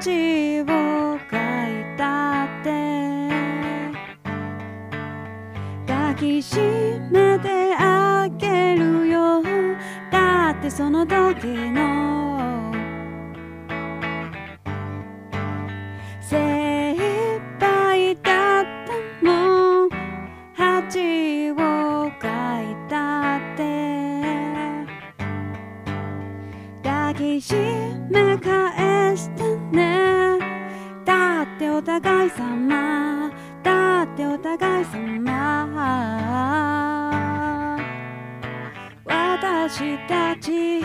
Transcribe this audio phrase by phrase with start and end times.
[0.00, 0.64] 恥を
[1.30, 3.28] かいたって
[5.86, 6.58] 抱きし
[7.12, 9.40] めてあげるよ
[10.10, 12.72] だってその時の
[16.20, 16.98] 精一
[17.60, 18.64] 杯だっ
[19.20, 19.88] たもん
[20.54, 21.56] 恥を
[22.18, 23.62] かいたって
[26.82, 27.54] 抱きし
[28.10, 28.73] め返
[39.74, 40.80] 私たち。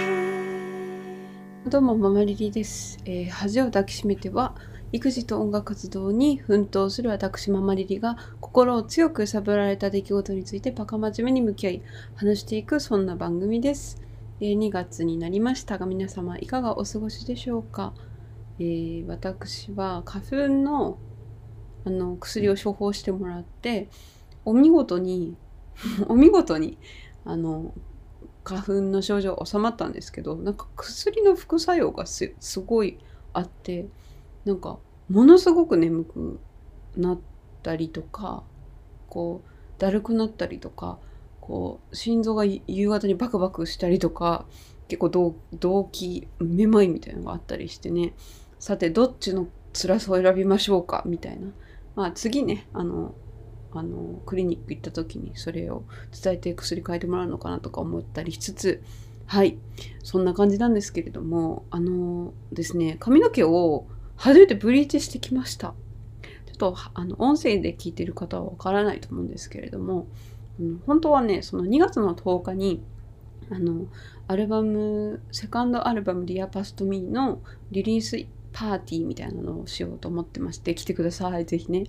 [1.70, 4.56] どうもママリリです、えー恥を抱きしめては
[4.92, 11.82] 育児と音楽活動に奮闘する私ママリリが心を強く揺さぶられた出来事についてバカ真面目に向き合い
[12.16, 14.02] 話していくそんな番組です、
[14.42, 17.94] えー2月になりましたが皆様いかがお過ごしでしょうか、
[18.58, 20.98] えー私は花粉の
[21.86, 23.88] あの薬を処方してもらって
[24.46, 25.38] お見事に
[26.10, 26.80] お見事に
[27.24, 27.72] あの
[28.44, 32.34] 花粉の症状収まったんですけどなんか薬の副作用がす
[32.66, 32.98] ごい
[33.34, 33.86] あって
[34.46, 36.40] なんかものすごく眠く
[36.96, 37.20] なっ
[37.62, 38.44] たりとか
[39.08, 40.98] こうだるくなったりとか
[41.42, 44.46] こう心臓が夕方にバクバクしたりとか
[44.88, 48.14] 結構動動悸めまいみたいなのがあったりしてね。
[48.60, 51.04] さてどっちの辛さを選びましょうか？
[51.06, 51.48] みたいな。
[51.96, 53.14] まあ次ねあの
[53.74, 58.84] あのクリニック行った時にそれを伝えて薬変えてもらうのかなとか思ったりしつつ
[59.30, 59.58] はい。
[60.04, 65.76] そんな感じなんですけれどもあのですね髪の毛を初めてブリーチしてきました。
[66.48, 70.08] ちょっとあの音声で聞いてる方はわからないと思うんですけれども、
[70.60, 72.82] うん、本当はねその2月の10日に
[73.52, 73.86] あの
[74.28, 77.40] アルバムセカンドアルバム「ディアパストミーの
[77.72, 81.86] リリースパーティーみたいなのをしようと思ってまして来てくださいぜひね。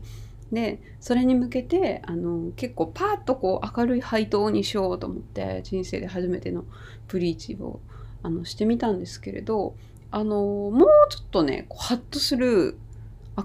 [0.52, 6.64] でそれに向けてあの結構パーッとこう明るい配当にしようと思って人生で初めての
[7.08, 7.80] ブリーチを
[8.22, 9.74] あのしてみたんですけれど
[10.10, 10.36] あの
[10.70, 12.78] もうちょっとねこうハッとする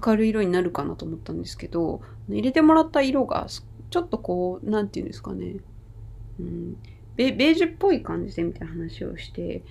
[0.04, 3.46] 明るい色になるかなと思ったんですけど入れてもらった色が
[3.90, 5.56] ちょっとこう何て言うんですかね、
[6.40, 6.76] うん、
[7.14, 9.62] ベベージュっぽい感じでみたいな話をして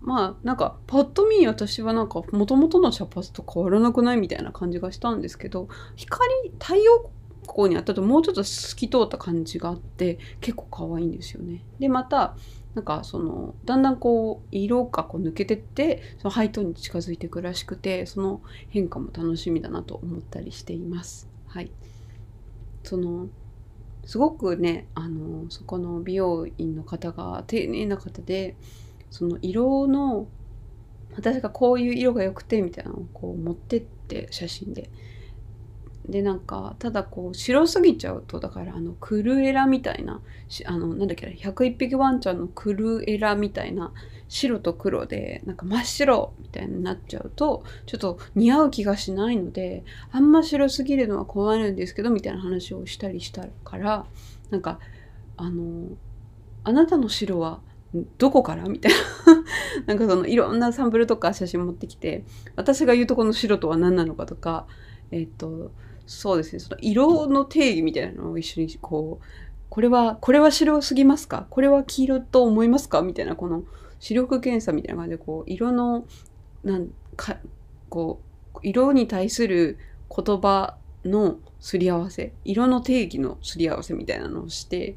[0.00, 7.10] まあなんかパッと見私はなんか元々の茶髪と変わらなくないみたいな感じがしたんですけど光太陽
[7.42, 11.64] 光に当たるともうちょっと透き通った感じがあって結構可愛いんですよね。
[11.78, 12.36] でまた
[12.74, 21.28] なんかそのだんだんこう色がこう抜けてってそのハイトーンに近づいていくらしくてその変化も楽しみだなと思ったりしています。
[21.48, 21.70] はい、
[22.84, 23.26] その
[24.04, 28.56] すごくねあのそこの美容院の方が丁寧な方で
[29.10, 30.26] その色の
[31.16, 34.90] 私がこういう色が良くてみたいなのをこう持ってって写真で。
[36.08, 40.20] でなんかただこう白すぎちゃうとだからあのクルエラみたいな
[40.64, 43.92] あのなんだっけな101匹ワンちゃんのクルエラみたいな
[44.28, 54.06] 白と黒でなんか真っ白みたいになっちゃうとちょっと似合う気がしないのであんま白すぎるのは困るんですけどみたいな話をしたりしたから
[54.50, 54.80] なんか
[55.36, 55.88] あの
[56.64, 57.60] あなたの白は
[58.18, 58.64] どこから？
[58.64, 58.98] みたいな。
[59.86, 62.24] なんかそのいろんなサンプルとか写真持ってきて
[62.56, 64.66] 私が言うとこの白とは何なのかとか
[65.10, 65.72] えっ、と
[66.06, 66.60] そうですね。
[66.60, 69.24] その色の定義みたいなのを一緒にこう
[69.68, 71.46] これはこれは白すぎますか？
[71.50, 73.02] これは黄色と思いますか？
[73.02, 73.64] みたいなこの
[73.98, 76.04] 視力検査みたいな感じでこう色の
[76.64, 77.38] なんか
[77.88, 78.20] こ
[78.54, 79.78] う色に対する
[80.14, 84.96] 言葉のすり合わせ色の定義のすり合わせみたいなのをして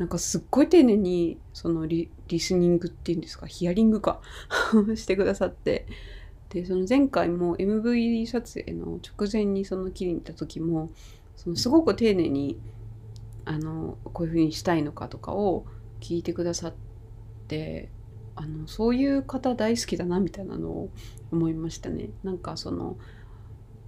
[0.00, 3.46] なんかすっごい丁寧にそのリスニングっていうんですか？
[3.46, 4.22] ヒアリングか？
[4.96, 5.86] してくださって。
[6.48, 10.90] でその前回も MV 撮影の直前にその切りに行った時も
[11.36, 12.58] そのすごく丁寧に
[13.44, 15.66] あのこういうふうにしたいのかとかを
[16.00, 16.74] 聞いてくださっ
[17.46, 17.90] て
[18.34, 20.90] あのそういう方大好きだなみたいなのを
[21.30, 22.08] 思いましたね。
[22.24, 22.96] なんかその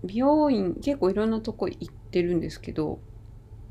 [0.04, 3.00] 美容院結構いろんなとこ行ってるんですけど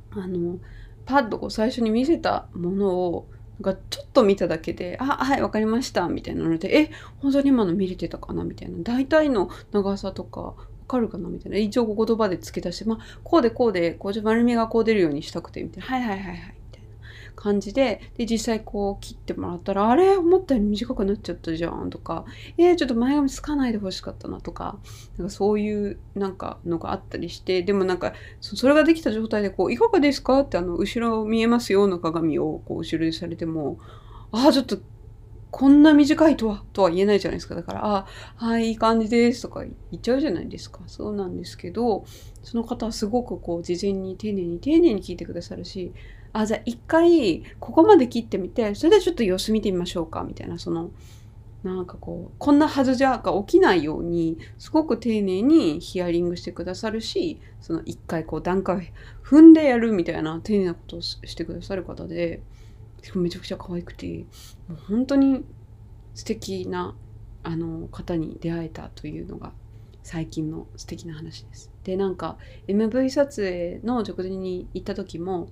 [0.09, 0.57] あの
[1.05, 3.27] パッドを最初に見せたものを
[3.59, 8.77] なんかちょっと見ただけで「あはい分かりました」みたいなので「え本当に今の見れてたかな?」みたいな。
[8.81, 11.57] 大体の長さとか分かるかなみたいな。
[11.57, 16.55] 一応言葉で付け出して「まあこうでこうでこう丸みがこう出るようにしたくて」みたいな「はいはいはいはい」
[17.41, 20.15] 感じでで実際こう切ってもらったら「あれ？
[20.15, 22.23] 思ったより短くなっちゃったじゃん」とか
[22.59, 24.77] 「えー、ちょっと前髪つかないでほしかったな」とか
[25.17, 33.79] なんかそういうなんかのがあったりしてでもなんかそれができた状態でこう「いかがですか?」ってあの後ろ見えますよの鏡をこう後ろにされても
[34.31, 34.77] ああちょっと
[35.51, 37.55] こんな短いとは、とは言えないじゃないですか。
[37.55, 40.79] だから、あ、はい、いい感じですとか言っちゃうじゃないですか。
[40.87, 42.05] そうなんですけど、
[42.41, 45.91] その方はすごくこう、事前に丁寧に丁寧に聞いてくださるし、
[46.33, 50.91] あ、じゃあ一回、ここまで切ってみて、それでちょっと様子見てみましょうか、みたいな、その、
[51.63, 58.93] なんかこう、こんなはずじゃが起きないように、すごく丁寧にヒアリングしてくださるし、その一回こう段階
[59.23, 62.41] 踏んでやるみたいな丁寧なことをしてくださる方で、
[63.15, 64.07] めちゃくちゃ可愛くて、
[64.67, 65.43] もう本当に
[66.15, 66.95] 素敵な
[67.43, 69.53] あの方に出会えたというのが
[70.03, 71.71] 最近の素敵な話です。
[71.83, 72.37] で、なんか
[72.67, 75.49] MV 撮影の直前に行った時も、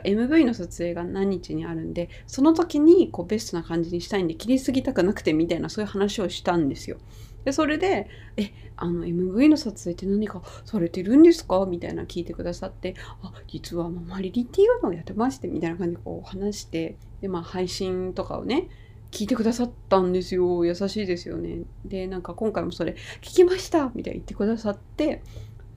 [0.00, 6.98] MV の撮影が何日にあるんで、その時にこうベストな感じにしたいんで切りすぎたくなくてみたいなそういう話をしたんですよ。
[7.44, 11.66] で、それで、え、あの MV の撮影って何かされてるんですか？
[11.66, 18.68] みたいな聞いてくださって、あ、実はマリリっていうのをやってまして、みたいな感じでこう話して、で、まあ配信とかをね、
[19.10, 20.64] 聞いてくださったんですよ。
[20.64, 21.64] 優しいですよね。
[21.84, 25.22] で、なんか今回もそれ、聞きましたみたいに言ってくださって、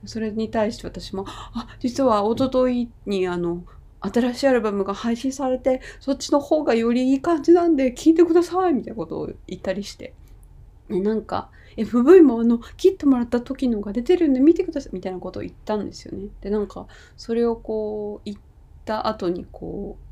[0.04, 3.64] それに対して私も、あ、実は一昨日にあの、
[4.00, 10.14] 新しいアルバムが配信されて、そっちの方がよりいい感じなんで聞いてくださいみたいなことを言ったりして。
[10.88, 16.28] でなんか FV もあの切ってもらった時のが出てるんで見てくださいみたいなことを言ったんですよね。
[16.40, 18.38] でなんかそれをこう言っ
[18.84, 20.06] た後にこう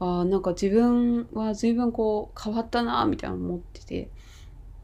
[0.00, 4.10] あなんか自分は随分こう変わったなみたいな思ってて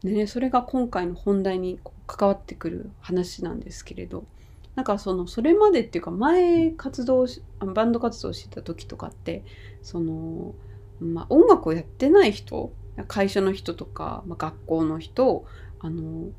[0.03, 4.25] でねそれが今回の本題に関わってくる話なんですけれど
[4.75, 7.27] なんかそのそれまでっていうか前活動
[7.59, 9.43] バンド活動してた時とかって
[9.81, 10.55] その、
[10.99, 12.71] まあ、音楽をやってない人
[13.07, 15.45] 会社の人とか、まあ、学校の人
[15.79, 16.29] あの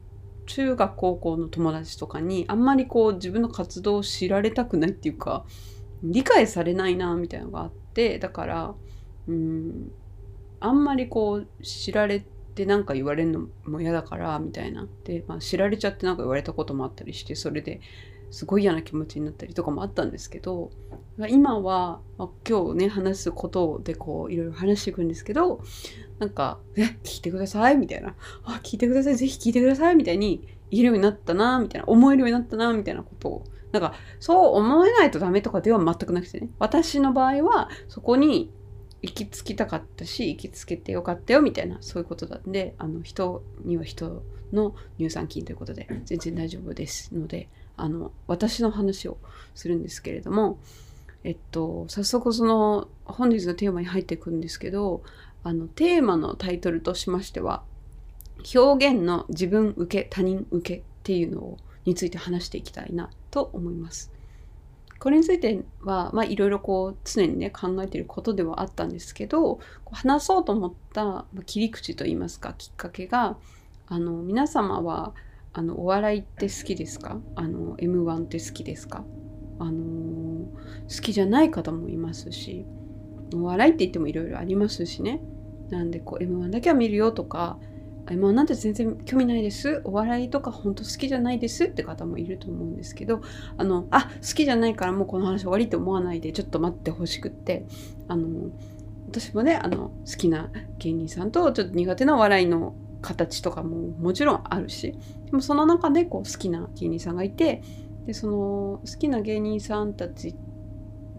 [0.46, 5.44] 中学高校の友達とかにあんまりこう自分の活動を知られたくないっていうか
[6.02, 8.74] 理解されないなみたいなのがあってだから
[9.28, 9.92] うん
[10.60, 12.24] あんまりこう知られ
[12.54, 14.86] て何か言われるのも嫌だからみたいな。
[15.04, 17.80] で、まあ、知られちゃって何か言われたこともあったりしてそれで
[18.32, 20.70] すごい嫌な気持ちになったりとかもあったんですけど
[21.28, 25.60] 今は、まあ、今日ね話すことでこういろいろ話していくんですけど
[26.18, 28.14] なんか「え聞いてください」みたいな
[28.44, 31.86] 「あ聞いてくださいぜひ聞いてください」みたいに言えるようになったなみたいな。
[31.86, 33.44] 思えるようになったなみたいなことを。
[33.72, 36.48] なんかそう思えないとダメとかでは全くなくてね。
[36.58, 38.50] 私の場合はそこに
[39.02, 47.48] 行き着きたかったし行きつけてよかったよみたいなそういうことなんであの人には人の乳酸菌ということで全然大丈夫ですので
[47.82, 49.18] あの私の話を
[49.56, 50.56] するんですけれども
[51.24, 55.02] えっと早速その本日のテーマに入っていくんですけど
[55.42, 57.64] あのテーマのタイトルとしましては
[58.54, 64.12] 表現の自分受け他人受けっていうのをについて話していきたいなと思います。
[65.00, 69.58] これについては、まあ、いろいろこう常にね考えていることではあったんですけど
[69.90, 73.36] 話そうと思った切り口といいますかきっかけが
[73.88, 75.12] あの皆様は
[75.54, 77.18] あのお笑いって好きですか？
[77.36, 79.04] あの M1 って好きですか？
[79.58, 80.46] あの
[80.88, 82.66] 好きじゃない方もいますし
[83.34, 85.20] お笑いって言ってもいろいろありますしね。
[85.70, 87.58] なんでこう M1 だけは見るよとか
[88.06, 89.80] M1 なんて全然興味ないです。
[89.84, 93.22] お笑いとか本当好きじゃないですって方もいると思うんですけど
[93.56, 97.64] あのあ好きじゃないからもうこの話終わりって思わないでちょっと待ってほしくって
[98.08, 98.50] あの
[99.08, 104.94] 私もねあの好きな芸人さんとちょっと苦手なお笑いの形とかももちろんあるし
[105.26, 107.62] でもその中でこう好きな芸人さんがいて
[108.06, 110.34] でその好きな芸人さんたち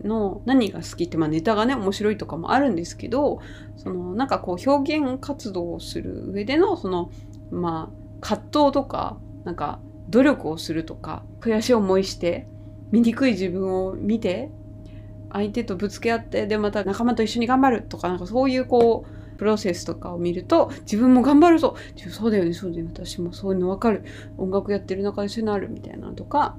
[0.04, 3.40] の何が好きって、まあ、ネタがね面白いとかもあるんですけど
[3.78, 7.12] そのなんかこう表現活動をする上でのその
[7.52, 12.48] まあ葛藤とかなんか努力をするとか悔しい思いして
[12.92, 14.52] 醜い自分を見て
[15.32, 21.76] 相手とぶつけ合ってでまた仲間と一緒に頑張るとかなんかそういうこうプロセスとかを見ると自分も頑張るぞ。
[22.10, 22.54] そうだよね。
[22.54, 22.92] そうだよね。
[22.94, 24.04] 私もそういうの分かる。
[24.38, 26.56] 音楽やってる中でそういうのあるみたいなとか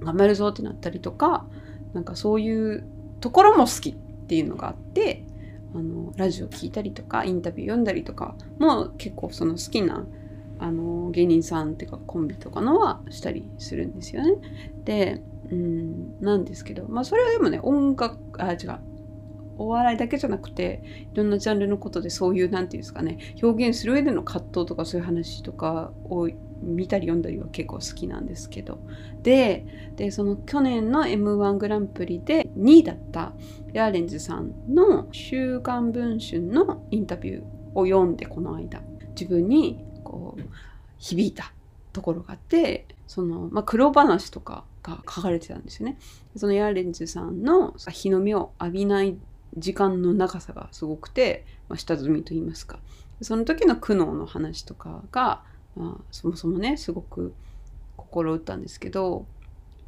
[0.00, 1.46] 頑張るぞってなったりとか
[1.92, 2.84] なんかそういう
[3.20, 5.24] ところも好きっていうのがあって
[5.74, 10.06] あのラジオ聞いたりとかインタビュー読んだりとかも結構その好きな
[10.60, 14.36] あの芸人さんっていうかコンビとかのはしたりするんですよね。
[14.84, 18.78] で、うん、なんですけどまあそれはでもね音楽あ違う。
[19.58, 26.28] お笑いだけじゃなくていろんなジャンルのことでそういう何て言うんですかね表現する上での葛藤とかそういう話とかを
[26.62, 28.80] 見たり読んだりは結構好きなんですけど
[29.22, 33.32] ででその去年の m 1グランプリで2位だった
[33.72, 37.42] ヤーレンズさんの「週刊文春」のインタビュー
[37.74, 40.42] を読んでこの間自分にこう
[40.98, 41.52] 響いた
[41.92, 45.98] ところがあってその、まあ、苦労話とかが書かれてたんですよね。
[46.36, 49.16] そのヤーレンズさんの日の目を浴びない
[49.56, 52.78] 時間の長さがすごくて、まあ、下積みと言いますか。
[53.20, 55.42] その時の苦悩の話とかが、
[55.76, 57.34] まあ、そもそもねすごく
[57.96, 59.26] 心打ったんですけど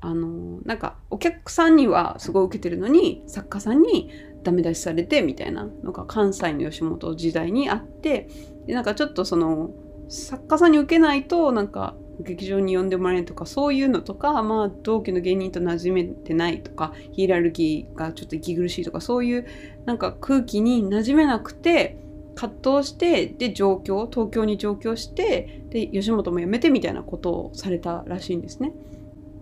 [0.00, 4.10] あのなんかお客さんにはすごい受けてるのに作家さんに
[4.42, 8.28] ダメ出しされてみたいなのが関西の吉本時代にあって
[8.66, 9.70] でなんかちょっとその
[10.08, 19.46] 作家さんに受けないとなんか劇場に呼んでもらえるとかそういうのとか、まあ、同期の芸人と馴染めてないとかヒエラルキーがちょっと息苦しいとかそういう
[19.86, 21.96] なんか空気に馴染めなくて
[22.34, 28.72] 葛藤してで上京東京に上京してで吉本も辞めてみたいなことをされたらしいんですね。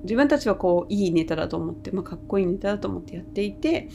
[0.02, 3.88] 自分たちはこういいネタだと思って、まあ、かっこいいネタだと思ってやっていて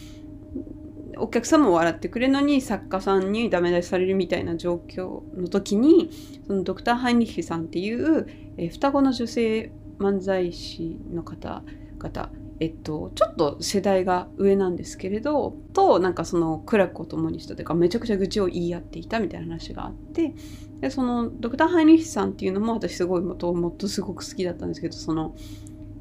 [1.17, 6.09] お客さんも笑ってくれるのに作家さんにダメ出しされるみたいな状況の時に
[6.47, 8.27] そのドクター・ハインリッヒさんっていう、
[8.57, 20.33] えー、双子の女性漫才師の方々えっと、ちょっと世代が上なんですけれどとなんかその苦楽を共にしたというかめちゃくちゃ愚痴を言い合っていたみたいな話があって
[20.79, 25.35] でそのドクター・ハインリッヒさんっていうのも私すごいもともっとすごく好きだったんですけどその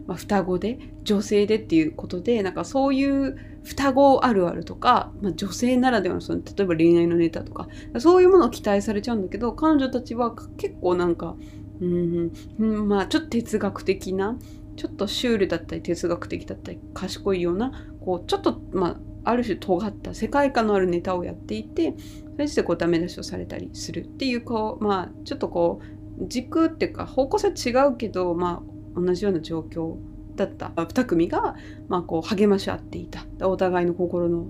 [0.07, 7.69] まあ、双子で女性でっていうことでなんかそういう双子あるあるとか、まあ、女性ならではのその例えば恋愛のネタとか
[7.99, 11.37] そういうものを期待されちゃうんだけど彼女たちは結構なんか
[11.81, 14.39] うん、まあちょっと哲学的な
[14.77, 17.73] ちょっとシュールだったり哲学的だったり賢いような
[18.05, 18.89] こうちょっとま
[19.25, 21.95] あある種尖った世界観のあるネタをやっていて
[22.33, 25.81] それしてこうダメ出しをされたりするっていうこうまあちょっとこ
[26.19, 29.97] う軸っていうか方向性は違うけどまあ同じような状況
[30.37, 30.67] だった。
[30.77, 31.57] 2組が、
[31.89, 33.25] まあ、こう励まし合っていた。
[33.47, 34.47] お互いの心の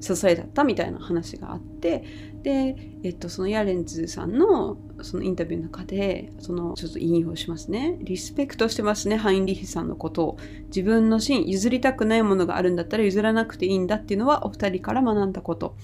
[0.00, 2.04] 支えだったみたいな話があって。
[2.42, 7.96] で、えっと、そのヤレンズさんのそのインタビューの中でそのちょっと引用しますね。
[8.00, 10.36] リスペクトしてますねハインリヒさんのことを。
[10.66, 15.76] 自分のシーン譲りたくないものがあるんだったら譲らなくていいんだっていうのはお二人から学んだこと。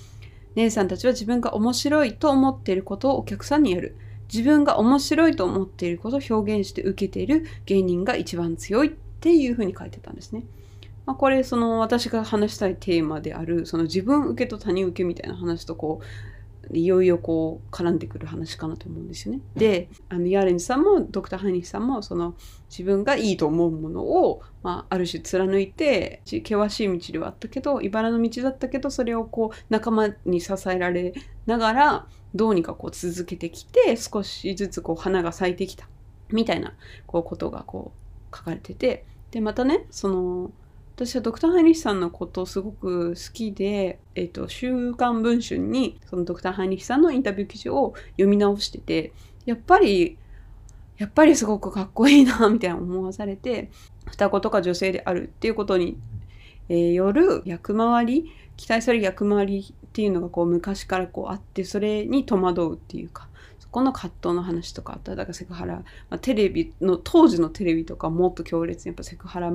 [0.57, 3.97] 姉さんたちは自分が面白いと思っていることをお客さんにやる。
[4.33, 10.45] 自分が面白いと思っていることを表現して受けている芸人が一番強いっていうふうに書いてたんですね。
[11.07, 16.05] まあ、これその私が話したいテーマであるその自分受けと他人受けみたいな話とこう
[16.73, 19.41] いよいよこう絡んでくる話かなと思うんですよね。
[19.57, 22.35] であのヤーレンさんもドクター・ハイニーさんもその
[22.69, 31.15] 自分がいいと思うものを、まあ、ある種貫いて険しい道ではあったけど茨の道だったけどそれをこう仲間に支えられ
[31.47, 35.89] ながらどうにかこう続けてきて少しずつこう花が咲いてきた
[36.31, 36.75] みたいな
[37.07, 37.93] こうことがこ
[38.31, 40.53] う書かれててでまたねその
[41.07, 49.15] 私はドクター・ハイニッシさんのことすごく好きで、えっ、ー、と、週刊文春にそのドクター・ハイニッシさんのインタビュー記事を読み直してて、
[49.47, 50.19] やっぱり、
[50.99, 53.71] やっぱりすごくかっこいいな、みたいな思わされて、
[54.09, 55.97] 双子とか女性であるっていうことに、
[56.69, 63.29] えー、よる役回り、期待される役回りっていうのがこう昔からこうあってそれに戸惑うっていうか
[63.59, 65.17] そこの葛藤の話とかあった。
[65.17, 69.51] だからセクハラ、まあ、テレビの当時のテレビとかもっと強烈にやっぱセクハラ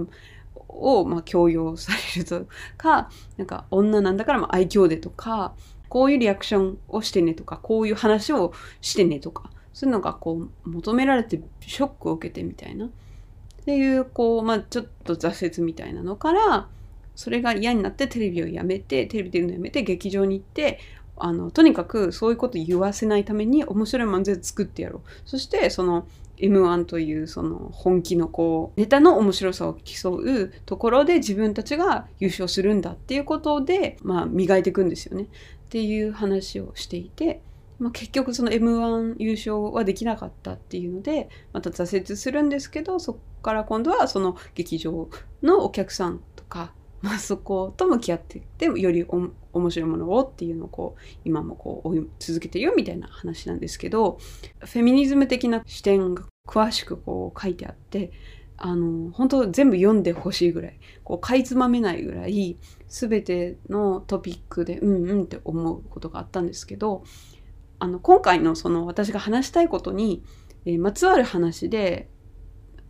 [0.55, 2.45] をまあ強要されると
[2.77, 5.53] か なんか女なんだからまあ愛嬌でとか
[5.89, 12.85] こういうリアクションをしてねとかこういう話をしてねとかそういうのがこう求められてショックを受けてみたいな。
[12.85, 12.89] っ
[13.65, 16.67] ていうこうまあちょっと挫折みたいなのから
[17.15, 20.79] それが嫌になってテレビをやめてテレビ出るのやめて劇場に行って
[21.17, 25.09] あのとにかくそういうこと言わせないために面白い漫才作ってやろう。
[25.25, 26.07] そしてその
[26.37, 35.23] M1 というその本気のこうネタの面白さを競うところで自分たちが優勝するんだっていうことで、まあ、磨いていくんですよね。
[35.23, 35.27] っ
[35.69, 37.41] ていう話をしていて、
[37.79, 45.09] まあ、結局その M1 優勝はできなかったっていうのでまた挫折するんですけどそこから今度はその劇場
[45.43, 46.71] のお客さんとか
[47.05, 54.17] まあ、そこと向き合っていってより面白いものをっていうのをこう今もこう追い続けてるよみたいな話なんですけど
[54.57, 58.11] フェミニズム的な視点が詳しくこう書いてあって
[58.57, 62.57] あの本当全部読んでほしいぐらいこうかいつまめないぐらい
[62.87, 67.03] 全てのトピックでうんうんって思うことがあったんですけど
[67.77, 70.23] あの今回のその私が話したいことに、
[70.65, 72.09] えー、まつわる話で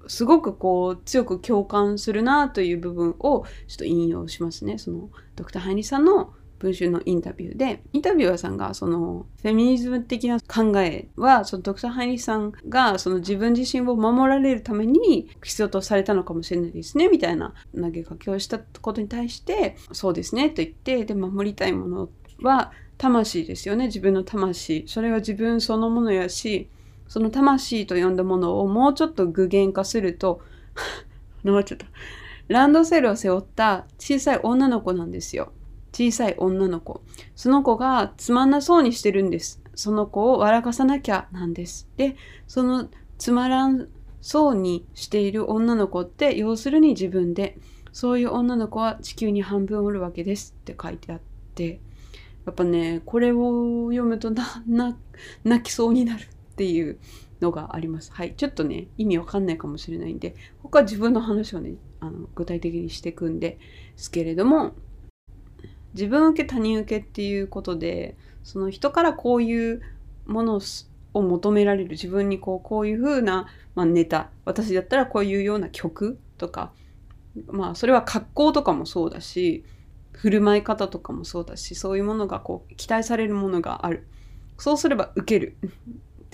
[0.08, 4.78] すごくこう強く共感するなという部分をちょっと引用しますね。
[4.78, 22.10] そのドクター・ハイニさんの文春のインタビューでインタビュアーさんがそのフェミニズム的な考えはそのドクター・ハイニさんがその自分自身を守られるために必要とされたのかもしれないですねみたいな投げかけをしたことに対してそうですねと言ってで守りたいもの
[22.42, 26.70] は魂ですよね自分の魂それは自分そのものやし
[27.08, 30.42] その魂と呼んだものをもうちょっと具現化すると
[31.44, 31.86] っちゃった。
[32.48, 35.52] ランドセルを背負った小さい女の子なんですよ。
[35.94, 37.02] 小さい女の子。
[37.36, 39.62] その子がつまんなそうにしてるんです。
[39.74, 41.88] その子を笑かさなきゃなんです。
[41.98, 42.16] で、
[42.48, 43.88] そのつまらん
[44.26, 47.60] そうにしている女の子って要するに自分で
[47.94, 51.20] そういう女の子は地球に半分おるわけですって書いてあっ
[51.54, 51.80] て
[52.46, 54.98] やっぱねこれを読むとなな
[55.44, 56.98] 泣きそうになるっていう
[57.42, 58.12] のがあります。
[58.14, 58.34] はい。
[58.36, 63.60] ちょっとね、意味わかんないかもしれないんで、ここは自分の話をね、あの具体的にしていくんで
[63.98, 64.74] すけれども、
[65.94, 69.82] 自分受け他人受けっていうことで、その人からこういう
[70.26, 70.62] もの
[71.14, 76.72] を求められる自分にこうこういう風な、まあ、ネタ私だったらこういうような曲とか
[77.48, 79.64] まあそれは格好とかもそうだし
[80.12, 84.08] 振る舞い方とかもそうだしそういうものがこう期待されるものがある
[84.58, 85.58] そうすれば受ける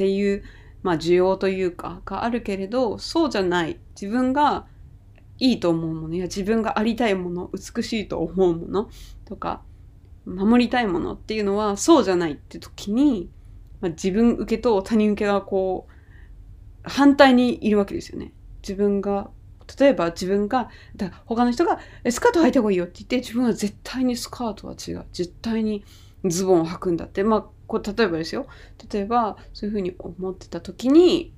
[0.01, 0.43] っていう、
[0.81, 3.79] まあ、需要というかがあるけれどそうじゃない。
[3.93, 4.65] 自分が
[5.38, 8.89] いいと思うものや自分がありたいもの美しいと思うもの
[9.25, 9.62] とか
[10.25, 13.29] 守りたいものっていうのはそうじゃないって時に、
[13.79, 18.34] まあ、自分受けと他人受けがこう反対にいるわけですよね。
[18.63, 19.29] 自分が
[19.79, 21.77] 例えば自分がだ他の人が
[22.10, 25.05] 「スカート履いた方がいいよ」って言って自分は絶対にスカートは違う。
[25.13, 25.84] 絶対に
[26.25, 27.24] ズボンを履くんだって。
[27.24, 28.47] まあこう例えばですよ。
[28.91, 31.33] 例えばそういうふうに思ってた時に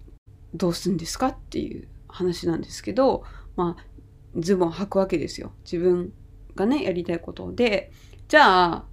[0.55, 3.23] どうするんですかっていう話なんですけど
[3.55, 3.85] まあ
[4.39, 5.53] ズボン履くわけですよ。
[5.63, 6.11] 自分
[6.55, 7.91] がねやりたいことで。
[8.27, 8.85] じゃあ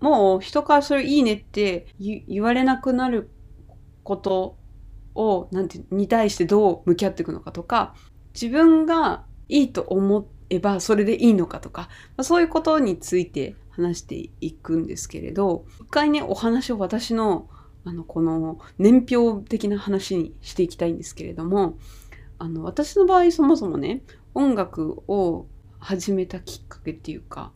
[0.00, 3.30] もう人からそれいいねって言われなくなる
[4.02, 4.58] こと
[5.14, 7.94] をなんてに対してどう向き合っていくのかとか
[8.34, 17.48] 自分がいいと思えばそれでいいのかとか、まあ、そういうことについて話していくんですけれど一回ねお話を私の
[17.86, 21.76] あのこの年表的な話にしていきたいんですけれども
[22.38, 24.02] あの私の場合そもそもね
[24.32, 25.46] 音楽を
[25.78, 27.52] 始めたきっかけっていうか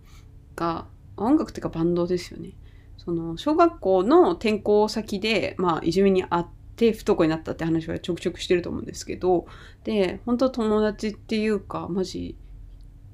[0.54, 2.52] が音楽っていうかバンドですよね。
[2.98, 9.46] その小学校の転校先で、まあ、いじめにあって不登校になったって話はちょくちょくしてると思うんですけど
[9.84, 12.36] で本当友達っていうかマジ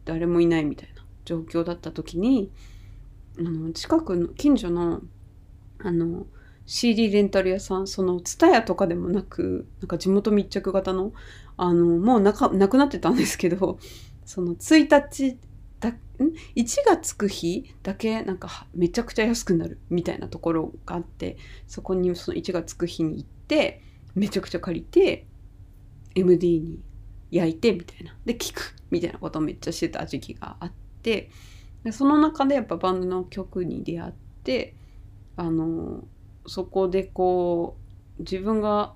[0.05, 2.51] 誰もいないみたいな状況だった時に
[3.39, 5.01] あの近くの近所の
[5.79, 6.27] あの
[6.67, 11.13] CD レンタル屋さんその TSUTAYA とかでもなくなんか地元密着型の
[11.57, 13.79] あのもうなかなくなってたんですけど
[14.25, 15.39] その1日
[15.81, 16.01] だん
[16.57, 23.83] ？1がつく日だけなんかめちゃくちゃ安くなるみたいなところがあってそこにその1がつく日に行って
[24.15, 25.27] めちゃくちゃ借りて
[26.15, 26.81] MD に
[27.31, 28.17] 焼いてみたいな。
[28.25, 31.31] で聴くみたいなことをめっちゃしてた時期があって
[31.85, 34.75] でその中でやっぱバンドの曲に出会って
[35.37, 36.05] あの
[36.47, 37.77] そこでこ
[38.19, 38.95] う自分が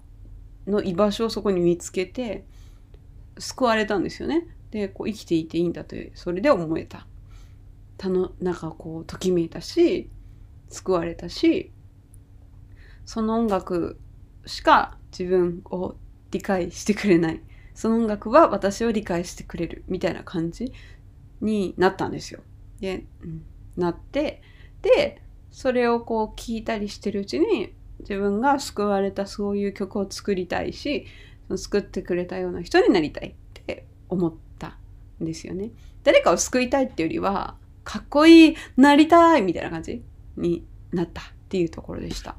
[0.67, 2.45] の居場所をそこに見つけて
[3.39, 4.47] 救われたんですよね。
[4.71, 7.07] でこう生きていていいんだというそれで思えた
[7.97, 10.11] たのなんかこうときめいたし
[10.69, 11.73] 救われたし
[13.07, 13.99] その音楽
[14.45, 15.97] しか自分を
[16.31, 17.41] 理解してくれない
[17.75, 20.73] その音楽は私を理解してくれるみたいな感じ
[21.41, 22.41] になったんですよ。
[22.81, 23.05] で、
[23.77, 24.43] なって
[24.83, 31.07] でそれをこう聞いたりしてるうちに自分が救われたそういう曲を作りたいし
[31.57, 34.77] 救ってくれたような人になりたいって思った
[35.21, 35.71] んですよね。
[36.05, 40.03] 誰かを救いたいっていうよりはかっこいいなりたいみたいな感じ
[40.37, 42.37] になったっていうところでした。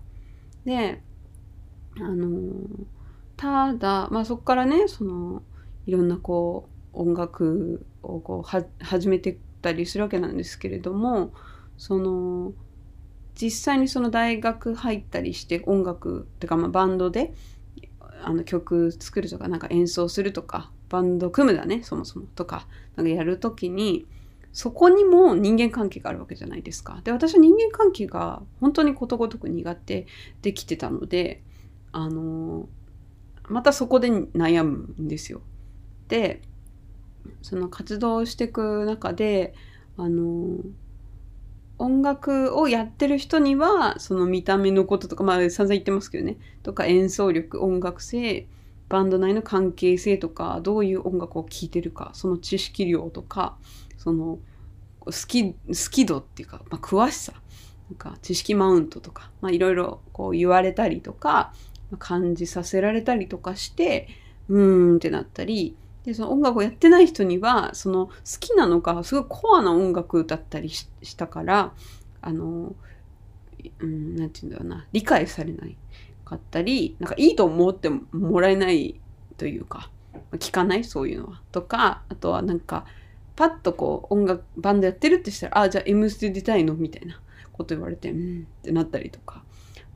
[0.65, 1.02] で
[1.97, 2.54] あの
[3.36, 5.41] ただまあそこからねその
[5.88, 11.33] いろんなこう音楽をこう始めてったりするわけなんですけれども
[11.77, 12.53] その
[13.35, 17.33] 実際にその大学入ったりして音楽っていうかまあバンドで
[18.23, 24.05] あの曲作るとかなんか演奏するとかバンド組むだねそもそもとかなんかやるときに
[24.51, 27.01] そこにも人間関係があるわけじゃないですか。
[27.03, 30.07] で私は人間関係が本当にことごとく苦手
[30.41, 31.43] できてたので
[31.91, 32.67] あの
[33.47, 35.41] またそこで悩むんですよ。
[36.07, 36.41] で
[37.41, 39.53] その活動していく中で
[39.97, 40.57] あの
[41.77, 46.37] 音楽をやってる人にはその見た目のこととかまあ散々言ってますけどね。
[46.61, 48.47] とか演奏力音楽性
[48.89, 53.57] バンド内の関係性とかどういう音楽を聴いてるかその知識量とか
[53.97, 54.39] その
[54.99, 55.55] 好き好
[55.91, 57.33] き度っていうか、まあ、詳しさ。
[57.89, 59.99] なんか知識マウントとかいろいろ
[60.33, 61.53] 言われたりとか
[61.97, 64.07] 感じさせられたりとかして
[64.47, 65.75] うーんってなったり
[66.09, 71.71] でその音楽をやってない人にはその好きなのがすごいコアな音楽だったりしたから
[72.19, 72.75] あの
[73.79, 75.77] うんなて言うんだろうな理解されない
[76.25, 78.99] かったりなんかいいと思ってもらえない
[79.37, 79.91] というか
[80.33, 80.83] 聞かない？
[80.83, 82.85] そういうのはとかあとはなんか
[83.35, 87.21] パッとこう音楽バンドやってるってしたら「あじゃあ M ステ出たいの?」みたいな
[87.53, 89.43] こと言われて「うん」ってなったりとか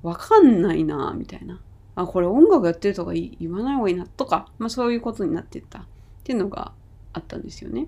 [0.04, 1.60] わかんないなみたいな。
[1.95, 5.86] あ、これ音楽やってるとか言わない方がいいなとか、まあそういうことになってった
[6.24, 6.72] っていうのが
[7.12, 7.88] あったんですよね。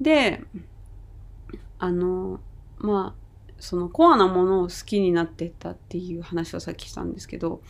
[0.00, 0.42] で、
[1.78, 2.40] あの、
[2.78, 7.62] まあ、そのコアなものを好きになってったっていう話をさっきしたんですけど、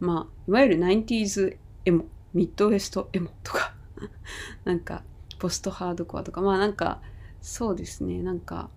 [0.00, 3.74] まあ、いわゆる 90s エモ、ミッドウェストエモとか
[4.64, 5.02] なんか、
[5.38, 7.02] ポストハードコアとか、まあなんか、
[7.42, 8.70] そうですね、なんか、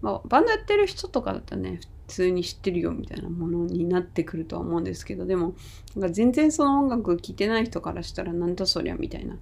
[0.00, 5.54] まあ、バンドやってる人とかだったらね、通に知ってるよみたいなものになってくるとは思うんですけど、でも、
[5.94, 9.36] なんか全然その音楽聴いてない人からしたらなんだそりゃみたいな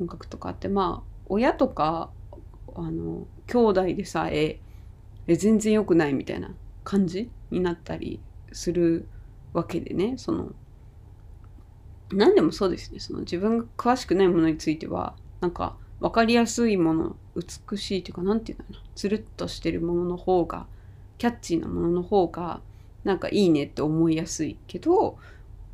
[0.00, 2.10] 音楽とかって、まあ、親とか、
[2.74, 4.60] あの、兄弟でさえ、
[5.26, 8.20] え全然良くないみたいな感じになったり
[8.52, 9.08] する
[9.52, 10.52] わけでね、その、
[12.12, 20.66] 何でもそうですね、その自分が詳しくないものについては、なんか分かりやすいもの、美しいというか、なんていうんだろうな、つるっとしてるものの方が、
[21.18, 22.60] キャッチーなものの方が、
[23.04, 25.18] なんかいいねって思いやすいけど、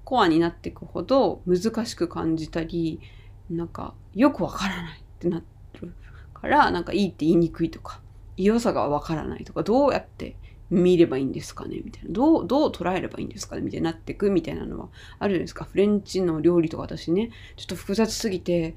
[0.05, 3.01] コアになっていくほど難しく感じたり、
[3.49, 5.43] なんかよくわからないってな
[5.81, 5.95] る
[6.35, 8.01] から、なんかいいって言いにくいとか、
[8.37, 10.37] 良さがわからないとか、どうやって
[10.71, 11.81] 見ればいいんですかね？
[11.85, 12.11] みたいな。
[12.11, 13.63] どう、どう捉えればいいんですかね？
[13.63, 15.65] みたいになってくみたいなのはあるじゃないですか。
[15.65, 18.77] フレンチの料理とか私ね、ちょっと複雑すぎて、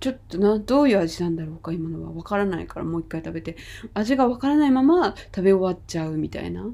[0.00, 3.56] ちょっとな、どういう味なんだろうか今のはわからないからもう一回食べて、
[3.92, 6.66] 味がわからないまま食べ終わっちゃうみたいな。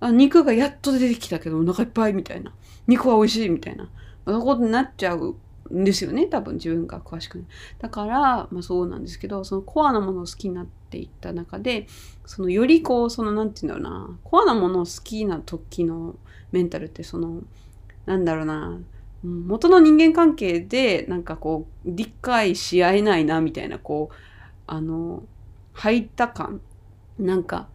[0.00, 2.52] あ、肉がやっと出てきたけどお腹いっぱいみたいな。
[2.86, 3.88] 肉は美味しいみたいな。
[4.24, 5.36] そんなことになっちゃう
[5.72, 6.26] んですよね。
[6.26, 7.46] 多分自分が詳しくない。
[7.78, 11.86] だから、まあそうなんですけど、そのコアなものを好きになっていった中で、
[12.26, 16.16] そのよりこう、そのなんて言うんだろうな、コアなものを好きな時の
[16.52, 17.42] メンタルってその、
[18.06, 18.78] なんだろうな、
[19.22, 24.14] 元の人間関係でなんかこう理解し合えないなみたいなこう
[24.68, 25.24] あの
[25.72, 26.60] 入った感。
[27.18, 27.66] なんか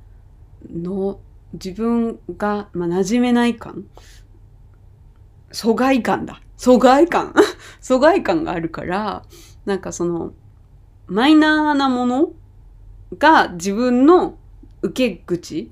[0.73, 1.19] の
[1.51, 3.83] 自分が、まあ、馴染めない感。
[5.51, 6.41] 疎外感だ。
[6.55, 7.33] 疎外感。
[7.81, 9.23] 疎外感があるから
[9.65, 10.33] なんかその
[11.07, 12.31] マイナーなもの
[13.17, 14.37] が自分の
[14.81, 15.71] 受け口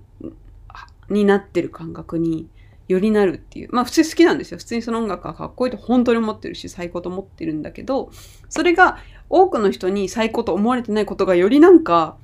[1.09, 2.47] になってる感覚に
[2.87, 3.69] よりなるっていう。
[3.71, 4.57] まあ普通好きなんですよ。
[4.57, 8.11] 普通にその音楽がかっこいいと本当に思ってるし、最高と思ってるんだけど、
[8.49, 8.97] それが
[9.29, 12.17] 多くの人に最高と思われてないことがよりなんか、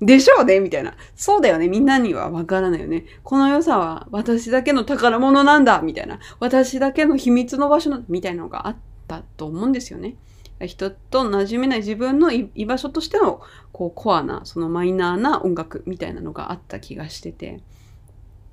[0.00, 0.60] でしょうね？
[0.60, 0.96] みたいな。
[1.14, 1.68] そうだよね？
[1.68, 3.04] みんなにはわからないよね。
[3.22, 6.18] この良さは私だけの宝物なんだみたいな。
[6.40, 8.76] 私だけの秘密の場所みたいなのがあっ
[9.20, 10.16] たと思うんですよね。
[10.60, 13.40] 人と馴染めない自分の居場所としての
[13.72, 17.60] こうコアなそのマイナーな音楽みたいなのがあった気がしてて。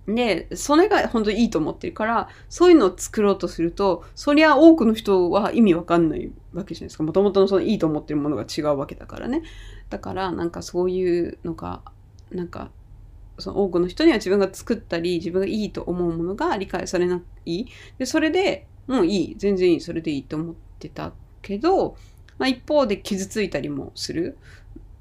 [0.07, 7.03] でそれが本当にいいと思ってるからそういうのを作ろうとするとそりゃ多くの人は意味わかんないわけじゃないですか。
[7.03, 9.43] もともとのそのいいと思ってるものが違うわけだからね。
[9.89, 11.81] だからなんかそういうのが
[12.31, 12.71] なんか
[13.37, 17.65] その多くの人には自分が作ったり自分がいいと思うものが理解されない。
[17.99, 21.95] でそれでもういい全然いいそれでいいと思ってたけど、
[22.37, 24.37] まあ、一方で傷ついたりもする。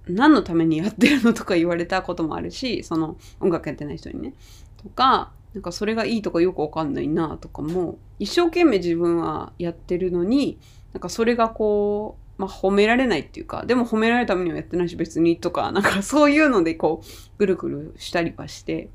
[0.09, 4.35] 何のためにやってるのとか言われたこともあるし、その音楽やってない人にね。
[4.83, 10.59] とか、なんかそれがいいとかよくわかんないなとかも、一生懸命自分はやってるのに、
[10.93, 17.07] なんかそれがこう、まあ褒められないっていうか、でも褒められるためにはやってないし別にとか、なんかそういうのでこう、
[17.39, 18.91] ぐるぐるしたりはして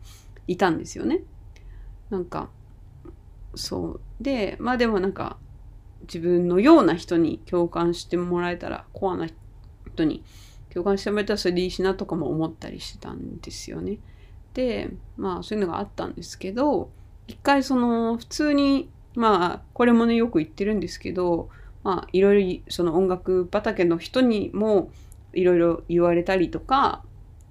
[0.48, 1.22] いたんですよね。
[2.10, 2.50] なんか、
[3.56, 4.02] そう。
[4.22, 5.38] で、まあでもなんか、
[6.02, 9.28] 自分のような人に共感してもらえたら、コアな
[9.88, 10.24] 人に
[10.70, 13.98] 共感してもらえたらそれでいいしなとかも思ったりしてたんですよね。
[14.54, 16.90] で、まあそういうのがあったんですけど、
[17.28, 21.50] 一回その普通に、まあこれもねよく言ってるんですけど、
[21.84, 24.92] まあいろいろその音楽畑の人にも
[25.34, 27.04] いろいろ言われたりとか、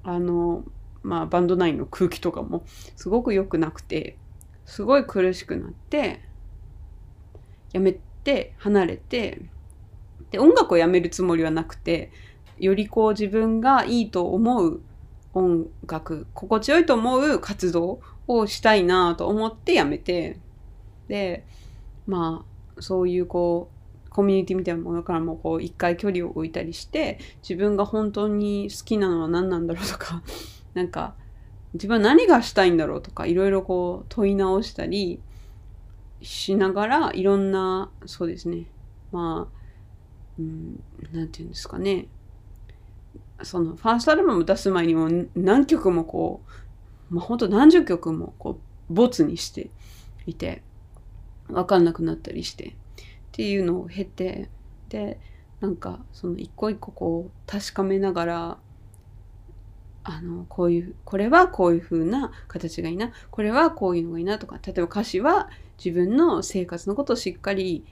[0.03, 0.65] あの、
[1.03, 2.65] まあバンド内の空気とかも
[2.97, 4.17] すごく良くなくて、
[4.65, 6.21] すごい苦しくなって、
[7.73, 9.43] やめて離れて
[10.31, 12.11] で音楽をやめるつもりはなくて
[12.59, 14.81] よりこう自分がいいと思う
[15.35, 20.39] 音楽心地よいと思う活動をしたいなと思ってやめて
[21.09, 21.45] で
[22.07, 22.45] ま
[22.79, 23.69] あそういうこ
[24.07, 30.23] うコミュニティみたいなものからもこう一回距離を置いたりして自分が本当に好きなのは何なんだろうとか
[30.75, 31.15] なんか
[31.75, 35.21] 自分は何がしたいんだろうとかいろいろこう問い直したり
[36.23, 38.67] しながらいろんなそうですね。
[39.13, 39.65] まあ
[40.39, 42.07] うんて言うんですかね。
[43.43, 46.41] そのファーストアルバム出す前にも何曲もこ
[47.11, 48.59] う、まあ、ほんと何十曲もこ
[48.91, 49.71] うボツにして
[50.27, 50.63] いて
[51.49, 52.73] 分かんなくなったりしてっ
[53.33, 54.49] ていうのを経て
[54.89, 55.19] で
[55.61, 58.59] なんかその一個一個こう確かめながら
[60.05, 65.49] あのこういうこれはこういう風な形がいいなこれはこういうのがいいなとか例えば歌詞は
[65.83, 67.85] 自分の生活のことをしっかり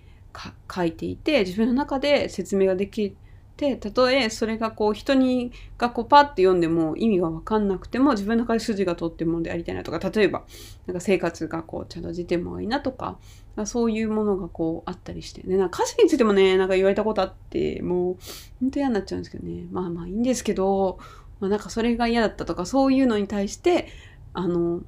[0.73, 3.17] 書いていて自分の中で説明ができ
[3.57, 10.43] てたとえそれがこう人にがこうパッて読んでも意味が分かんなくても自分の中で筋が通ってるものでありたいなとか例えば
[10.87, 13.19] なんか生活がこうちゃんと出てもいいなとか
[13.67, 18.17] そういうものがこうあったりしてねなんか歌詞についてもねなんか言われたことあってもう
[18.61, 19.67] 本当嫌になっちゃうんですけどね。
[19.71, 20.99] まあまあいいんですけど
[21.43, 23.89] まあ、なんかそれが嫌だったとかそういうのに対して
[24.33, 24.81] あの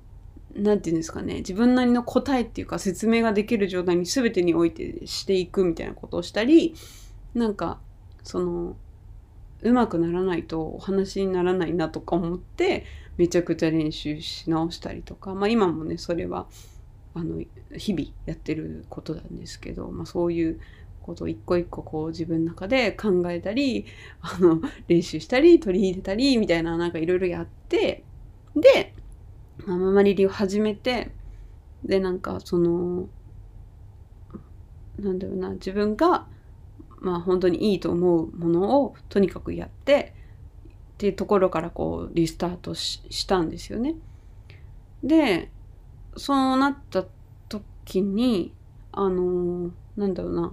[0.54, 6.76] 何て言うんですかね自分なりの答えっていうか説明ができる状態に全てにおいてしていくみたいなことをしたり
[7.34, 7.80] なんか
[8.22, 8.76] その
[9.62, 12.84] うまくならないとお話にならないなとか思って
[13.16, 16.46] めちゃくちゃ練習し直したりとかまあ今もねそれは
[17.14, 17.42] あの
[17.76, 20.60] 日々やってることなんですけど、まあ、そういう
[21.04, 23.84] ことを一個一個こう自分の中で考えたり
[24.22, 28.04] あの練習したり取り入れたりみたいななんかいろいろやって
[28.56, 28.94] で、
[29.66, 31.10] ママリリを始めて
[31.84, 33.08] でなんかその
[34.98, 36.26] なんだろうな自分が
[37.00, 40.14] まあ本当にいいと思うものをとにかくやって
[40.94, 43.96] っていうところからこうリスタートしたんですよね。
[45.02, 45.50] で
[46.16, 47.04] そうなった
[47.48, 48.52] 時に
[48.92, 50.52] あのなんだろうな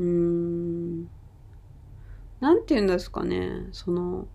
[0.00, 1.08] うーん、
[2.40, 4.26] なんて言うんですかね、その、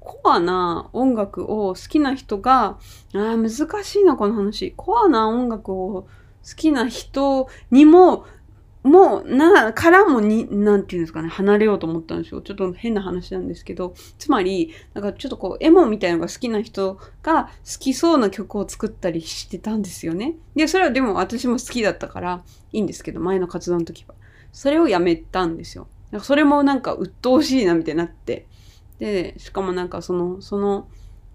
[0.00, 2.78] コアな音楽を好きな人が、
[3.14, 3.50] ああ、難
[3.84, 4.72] しいな、この話。
[4.76, 6.08] コアな音楽を好
[6.56, 8.26] きな人にも、
[8.82, 12.42] もう、な、からもに、なんて言うんですかね、離れようと思ったんですよ。
[12.42, 20.34] ちょっと変な話なんですけど、つまり、なんかちょっとこう、エモみたいなのが好きな人が好きそうな曲を作ったりしてたんですよね。
[20.54, 24.14] で、それはでも私も好きだったからいいんですけど、前の活動の時は。
[24.54, 25.88] それをやめたんですよ。
[26.22, 28.46] それもなんか鬱陶しいなみたいになって。
[29.00, 30.88] で、しかもなんかその、その、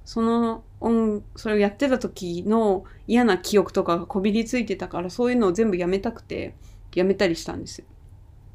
[0.05, 6.55] その音、それをやってた時の嫌な記憶とかがこびりついてたからそういうのを全部やめたくて
[6.95, 7.86] やめたりしたんですよ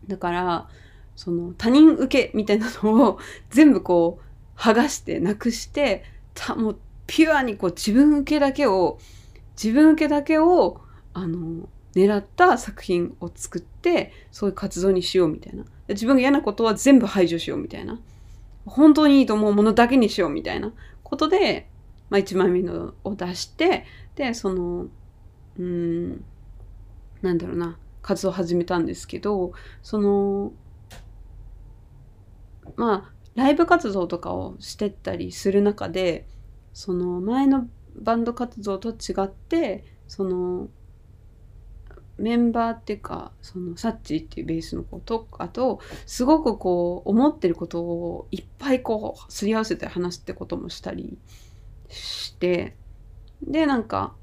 [0.09, 0.69] だから、
[1.15, 3.19] その他人受けみたいなのを
[3.51, 4.19] 全部こ
[4.57, 8.99] う剥がしてなくして、たもうピュアにこう自分受けだけを、
[9.63, 10.81] 自分受けだけを、
[11.13, 13.74] あの、狙った作品を作って
[14.31, 15.65] そういう活動にしようみたいな。
[15.89, 18.01] 自分が嫌なことは全部排除しようみたいな。
[18.67, 20.73] 本当にいいと思うものだけにしようみたいな。
[21.03, 21.69] ことで、
[22.11, 24.87] まあ、1枚目のを出してでその
[25.59, 26.25] うん
[27.23, 27.79] なんだろうな。
[28.05, 30.53] 活動を始めたんですけどその
[32.77, 36.27] まあライブ活動とかをしてったりする中で
[36.73, 37.67] その前の
[37.97, 40.69] バンド活動と違ってその
[42.17, 51.19] メンバーっていうかそのサッチっていうベースの子とかとすごくこう思ってることをいっぱいこうすり合わせて話すってこともしたり
[51.89, 52.77] して
[53.43, 54.15] でなんか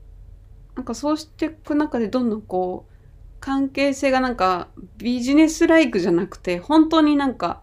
[0.76, 2.92] なんかそうしていく中でどんどんこう
[3.42, 7.62] 関係性がなんかビジネスライクじゃなくて本当になんか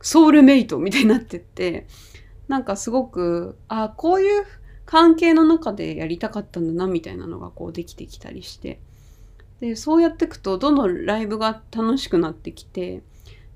[0.00, 1.86] ソウルメイトみたいになってって
[2.48, 4.44] なんかすごくあこういう
[4.86, 8.80] 関係の中でやりたかったんだなみたいなのがこうできてきたりして。
[9.60, 13.02] でそうやっていくとどんどんライブが楽しくなってきて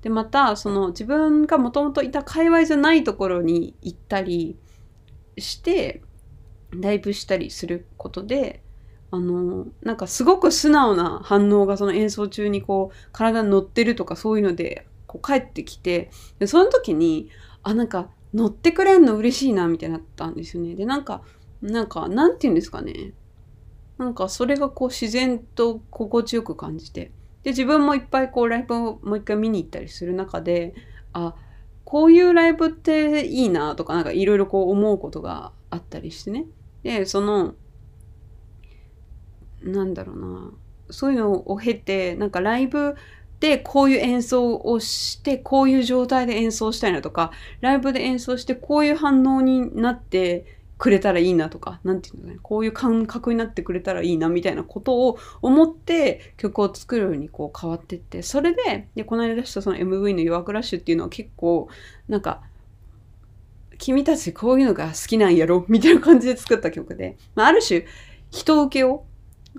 [0.01, 4.57] でまたその自分がもともといた界隈じゃないところに行ったり
[5.37, 6.01] して
[6.71, 8.63] ライブしたりすることで
[9.11, 16.09] あのなんかすごく素直な反応がその演奏中にこう体に乗ってるとかそういうのでこう帰ってきて
[16.39, 17.29] でその時に
[17.61, 20.75] あなんか乗ってくれんの嬉しいなみたいになったんですよね。
[20.75, 21.21] でなんか
[21.61, 23.13] なんかなんて言うんですかね
[24.01, 27.11] なんかそれがこう自然と心地よく感じて。
[27.43, 30.73] で自分もいっぱいこうライブをもう一回見に行ったりする中で
[31.13, 31.35] あ
[31.85, 36.45] こういうライブっていいなとかなんかいろいろこう思うことがあったりしてね。
[36.81, 37.53] でその
[39.61, 40.51] なんだろうな。
[40.89, 42.95] そういうのを経てなんかライブ
[43.39, 61.69] でこういう演奏をしてこういう状態で演奏したいなとかライブで演奏してこういう反応になってくれたらいいなとか、なんていうのね、こういう感覚になってくれたらいいなみたいなことを思って曲を作るようにこう変わってって、それで、で、この間出したその MV の弱クラッシュっていうのは結構、
[62.07, 62.41] なんか、
[63.77, 67.85] 君たちこういうのが好きなんやろみたいな感じで作った曲で、まあ、ある種、
[68.31, 69.05] 人受けを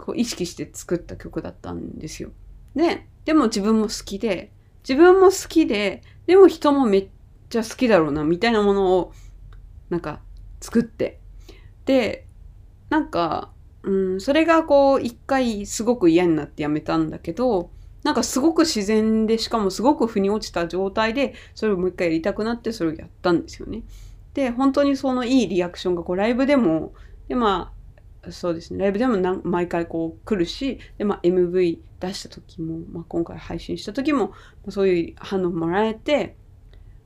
[0.01, 2.33] こう意識して作った曲だったんですよ。
[2.75, 4.51] で、でも自分も好きで、
[4.83, 7.09] 自分も好きで、でも人もめっ
[7.49, 9.13] ちゃ好きだろうなみたいなものを、
[9.89, 10.21] なんか
[10.63, 11.21] 作って。
[11.85, 12.27] で、
[12.89, 13.51] なんか、
[13.83, 17.71] うん、それがこう、一回すごく嫌になってやめたんだけど、
[18.05, 23.83] なんかすごく自然で、しかもすごく腑に落ちた状態で、それをもう一回やりたくなって、それをやったんですよね。
[24.35, 26.95] で本当にそのいいリアクションがこうライブでも
[27.29, 27.73] でま
[28.27, 34.33] あそうですねライブでも毎回こう来るしで、まあ、MV 出した時も、まあ、今回配信した時も、
[34.71, 36.37] そういう反応もらえて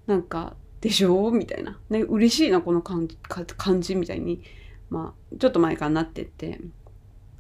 [0.07, 0.57] なんか
[0.87, 1.33] でしょ？
[1.33, 3.19] みたいな、ね、嬉しいなこの感じ
[3.57, 4.41] 感じみたいに、
[4.89, 6.61] まあ、ちょっと前からなってって。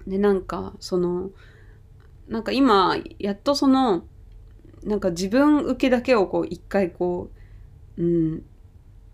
[0.04, 1.30] でなんかその
[2.26, 4.04] なんか今やっとその
[4.82, 7.30] なんか自分受けだけをこう一回こ
[7.96, 8.42] う、うん、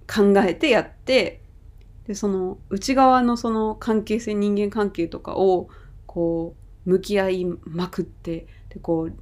[0.07, 1.43] 考えてやって
[2.07, 5.69] でその内側のその関係性人間関係とかを
[6.07, 6.55] こ
[6.87, 9.15] う向き合いまくってでこう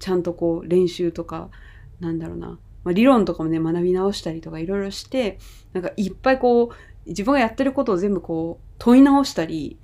[0.00, 1.48] ちゃんとこう練習とか
[2.00, 5.38] なんだろうな、まあ、理論とかもね学び直したりとかいろいろして
[5.74, 9.78] なんかいっぱいこう自分がやってることを全部こう問い直したり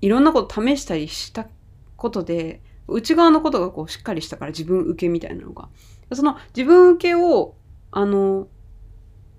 [0.00, 1.48] いろんなこと試したりした
[1.96, 5.68] ことで内側のことがこうしっかりしたから自分受けみたいなのが。
[6.12, 7.56] その自分受けを
[7.90, 8.46] あの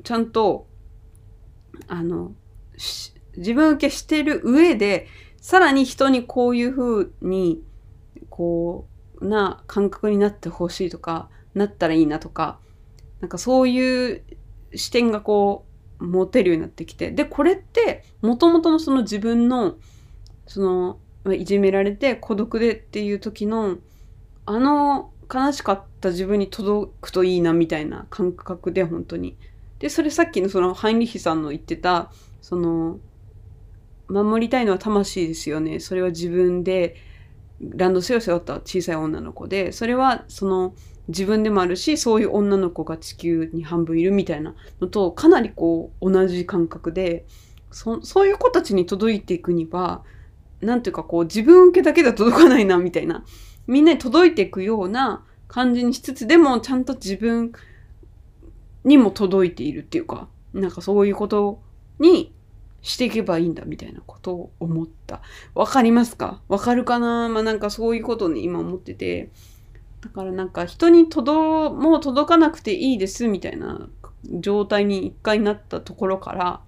[0.03, 0.67] ちゃんと
[1.87, 2.33] あの
[3.37, 7.63] 自分受けしてる上でさらに人にこういうふうに
[8.29, 8.87] こ
[9.21, 12.59] うな感覚になってほしいとかなったらいいなとか
[13.21, 14.23] なんかそういう
[14.75, 15.65] 視点がこ
[15.99, 19.75] う持てるようになってきてでこれってもともとのその自分の
[20.47, 20.61] そ
[21.25, 23.77] のいじめられて孤独でっていう時の
[24.45, 29.37] あの悲しかった自分に届くといいなみたいな感覚で本当に。
[29.79, 32.11] でそれさっきのそのハインリヒさんの言ってた
[32.41, 32.99] その
[34.07, 36.95] 守りたいのは魂ですよねそれは自分で
[37.59, 40.73] ランドセルを背負った小さい女の子でそれはその
[41.09, 47.25] 自分でもあるしそういう女の子が地球に半分いるみたいなのとかなりこう同じ感覚で
[47.71, 50.03] そそういう子たちに届いていくには
[50.61, 53.25] なんていうかこう自分受けだけでは届かないなみたいな
[53.67, 57.51] みんなに届いていくような感じにしつつでもちゃんと自分
[58.85, 61.59] にも届いているっていうかなんかそういうこと
[61.99, 62.33] に
[62.81, 65.21] していけばいいんだみたいなことを思った。
[65.55, 66.41] わかりますか？
[66.49, 67.29] わかるかな？
[67.29, 69.29] まあなんかそういうことに今思ってて。
[70.03, 73.87] だからなんか人に届、もう届かなくていいですみたいな
[74.39, 76.61] 状態に一回なったところから、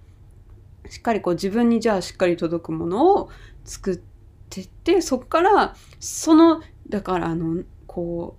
[0.89, 3.30] しっかりこう自分にじゃあしっかり届くものを
[3.65, 4.00] 作っ
[4.50, 8.38] てってそっからそのだからあのこ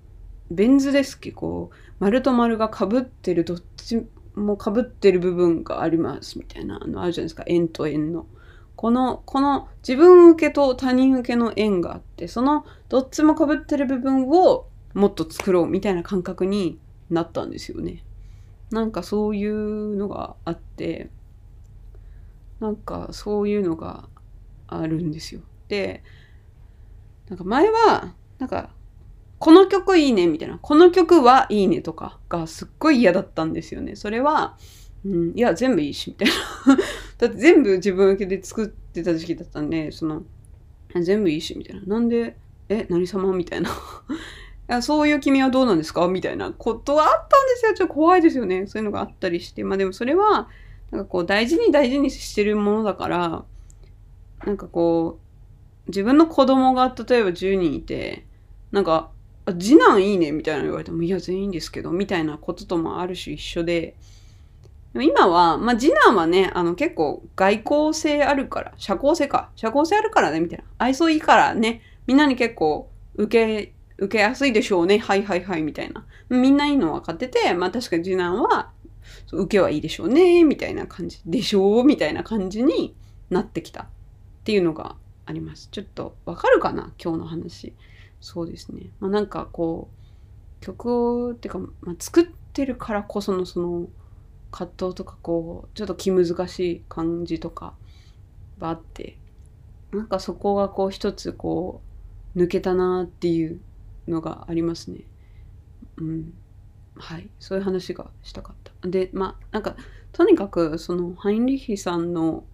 [0.51, 8.27] うベン図ですけどこう丸と丸がかぶってるどっちもかぶってる部分がありますみたいなあのあるじゃないですか円と円の。
[8.77, 16.79] このこの自分受けと他人受けの円があってそのどっちもかぶってる部分をもっと作ろうみたいな感覚に
[17.11, 18.03] なったんですよね。
[18.71, 21.11] なんかそういうのがあって
[22.61, 24.09] なんかそういうのが
[24.67, 25.43] あるんですよ。
[25.69, 26.03] で、
[27.29, 28.71] なんか前は、なんか、
[29.39, 33.97] この曲いいねみたいな、この曲はいいねとかがすっごい嫌だったんですよね。
[33.97, 34.57] それは、
[35.05, 36.77] うん、いや、全部いいし、みたいな。
[37.19, 40.23] だって全部自分受けで作ってた時期だったんで、その、
[40.99, 41.83] 全部いいし、みたいな。
[41.83, 42.37] なんで、
[42.69, 43.71] え、何様みたいな。
[44.83, 46.09] そういう君はどうなんですか？
[46.09, 47.75] みたいなことはあったんですよ。
[47.75, 48.67] ちょっと怖いですよね。
[48.67, 49.63] そういうのがあったりして。
[49.65, 50.49] まあでもそれは、
[50.91, 53.45] なんかこう大事に大事にしてるものだから、
[54.45, 55.19] なんかこ
[55.87, 58.25] う、自分の子供が例えば10人いて、
[58.73, 59.11] なんか、
[59.59, 63.95] 次男いいねみたいな言われても、いや、全員ですけど、みたいなことともある種一緒で、
[64.93, 70.65] でも今は、まあ、次男はね、あの、結構外交性あるから、社交性か、社交性あるからね、みたいな。
[70.79, 76.07] 愛想いいからね、みんなに結構受け、受けやすいでしょうね、はいはいはい、みたいな。
[76.29, 78.71] みんないいの分かってて、まあ確かに次男は、
[79.33, 82.95] 受けはいいでしょうね、みたいな感じ、でしょうみたいな感じに
[83.31, 83.83] なってきた。
[83.83, 83.87] っ
[84.45, 85.69] ていうのがあります。
[85.73, 86.93] ちょっとわかるかな？
[87.03, 87.73] 今日の話。
[88.21, 88.91] そうですね。
[89.01, 93.89] まあ、なんかこう曲をっていうか、まあ、作ってるからこそのその
[94.51, 97.75] 葛藤とかこうちょっと気難しい感じとか
[98.59, 99.19] があって
[99.93, 101.83] なんかそこがこう一つこ
[102.35, 103.61] う抜けたなっていう
[104.09, 105.01] のがありますね。
[105.99, 106.35] うん。
[106.97, 107.29] はい。
[107.39, 108.89] そういう話がしたかった。
[108.89, 109.77] で、まあなんか
[110.13, 112.45] とにかくそのハインリヒさんの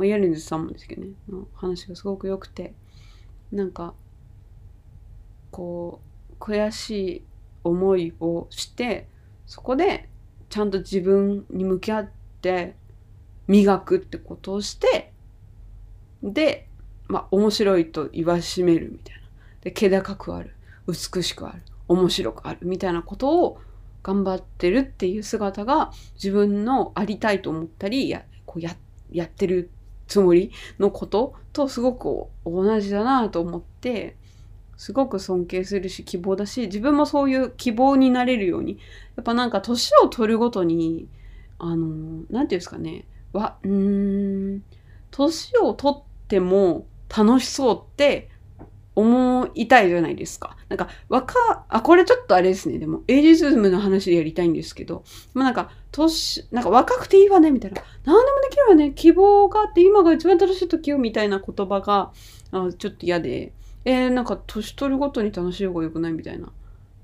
[0.00, 2.72] まあ、ヤレンズさんもですけどねの話がすごく良くて
[3.52, 3.92] なんか
[5.50, 7.24] こう悔しい
[7.64, 9.08] 思いをして
[9.46, 10.08] そこで
[10.48, 12.76] ちゃんと自分に向き合って
[13.46, 15.12] 磨くってことをして
[16.22, 16.66] で
[17.06, 19.20] まあ面白いと言わしめるみたいな
[19.60, 20.54] で気高くある
[20.90, 23.60] 美しくある面白くあるみたいなことを
[24.02, 28.76] 頑張ってるっていう姿が自分のありたいと思ったりやこうや
[29.12, 29.70] やってる
[30.06, 34.16] つもりのこととすごく同じだなと思って
[34.76, 38.78] すごく尊敬するし希望だし自分もそういう希望になれるように
[39.16, 41.08] やっぱなんか年を取るごとに
[41.60, 44.64] あの、なんていうんですかね、わ、うーん、
[45.10, 48.29] 年を取っても楽しそうって
[49.00, 50.56] 思いたいじゃないですか。
[50.68, 52.78] なんか、若、あ、これちょっとあれですね。
[52.78, 57.82] でも、エイジズムの話でやりたいんですけど、まあなんか、年、なんか若くていいわね、みたいな。
[58.04, 58.92] 何でもできるわね。
[58.92, 62.12] 希望があって今が一番楽しい時よ、みたいな言葉が、
[62.52, 63.52] あちょっと嫌で、
[63.84, 66.52] えー、なんか年取るごとに楽しい方が良くないみたいな。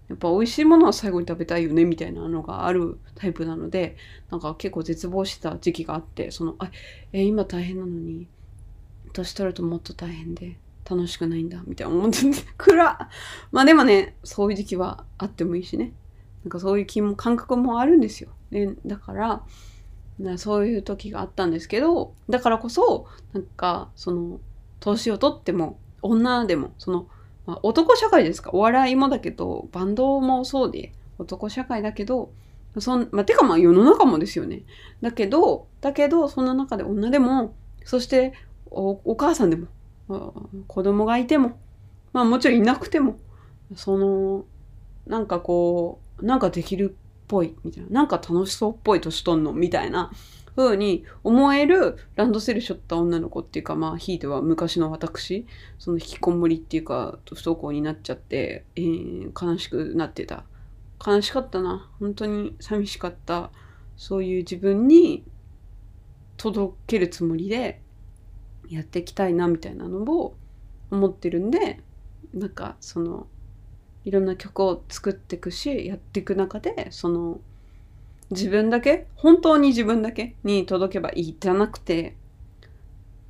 [0.08, 3.96] やっぱ美味しいものは最後に食べたいよねみたいなのがあるタイプなので
[4.30, 6.70] なんか結構絶望した時期があってそのあ
[7.12, 8.28] えー、今大変なのに
[9.12, 10.58] 年取るともっと大変で
[10.88, 12.36] 楽しくないんだみたいな思ってて。
[12.56, 13.08] 暗
[13.52, 15.92] まあでもねそういう時期はあってもいいしね。
[16.44, 19.42] なんかそういう気も感覚もあるんですよ、ね、だから
[20.36, 24.38] そういう時があったんですけどだからこそなんかその
[24.78, 27.08] 年をとっても女でもその
[27.46, 28.50] まあ、男社会ですか？
[28.52, 32.32] お笑いもだけど、バンドもそうで、男社会だけど、
[32.78, 34.64] そん、まあ、てかまあ世の中もですよね。
[35.00, 38.34] だけど、だけど、その中で女でも、そして
[38.70, 39.68] おお母さんでも、
[40.08, 41.58] 子供がいても、
[42.12, 43.18] まあもちろんいなくても、
[43.74, 44.44] その、
[45.06, 46.96] なんかこう、なんかできるっ
[47.28, 47.88] ぽい、みたいな。
[47.90, 50.10] なんか楽しそうっぽい年とんの、みたいな
[50.56, 55.46] 風に思えるランドセルしょった女の子っていうか、まあ、ひいては昔の私、
[55.78, 60.44] その引きこもりっていうか、不登校になっちゃって、えー、悲しくなってた。
[61.04, 61.90] 悲しかったな。
[62.00, 63.50] 本当に寂しかった。
[63.96, 65.24] そういう自分に
[66.36, 67.80] 届けるつもりで
[68.70, 70.36] やっていきたいなみたいなのを
[70.90, 71.80] 思ってるんで、
[72.34, 73.26] なんかその、
[74.04, 77.40] いろんな曲を作っていくし、やっていく中で、その、
[78.30, 82.16] 自分だけ本当に自分だけに届けばいいじゃなくて、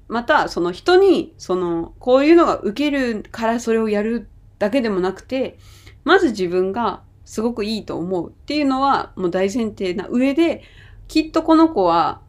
[0.09, 4.29] また、その人に、その、こういうのが受けるからそれをやる
[4.59, 5.59] だけでもなくて、
[6.05, 10.63] まず自分がすごくいいと思うっていうのはもう大前提な上で、
[11.09, 12.21] きっとこの子は、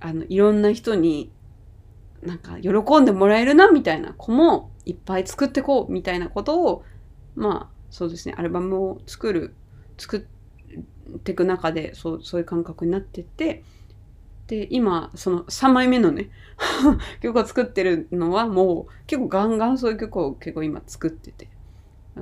[0.00, 1.30] あの、いろんな人に
[2.22, 6.84] なんか喜んでもらえるなみたいな子もいっぱい作ってこうみたいなことを、
[7.34, 9.54] まあ、そうですね、アルバムを作る、
[9.98, 10.26] 作
[11.16, 13.62] っていく中でそうそういう感覚になってって
[14.46, 16.30] で今その3枚目のね
[17.20, 21.48] 曲を作ってるのはもう結構ガンガンそういう曲を結構今作ってて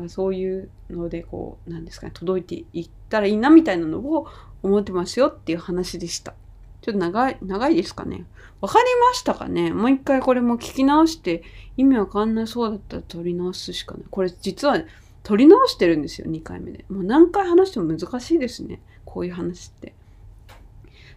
[0.08, 4.26] そういうのでこうなんですかね届いていったらいいなみたいなのを
[4.62, 6.34] 思ってますよっていう話でした。
[6.82, 8.24] ちょっと長い、長いですかね。
[8.60, 11.42] わかりましたかねもう一回これも聞き直して
[11.78, 14.02] 意味わかんなそうだったら撮り直すしかない。
[14.10, 14.82] これ実は
[15.22, 16.84] 撮り直してるんですよ、2回目で。
[16.88, 18.80] もう何回話しても難しいですね。
[19.04, 19.88] こういう話って。
[19.88, 19.92] っ